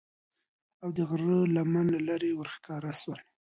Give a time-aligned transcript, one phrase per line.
[0.83, 3.19] او د غره لمن له لیری ورښکاره سول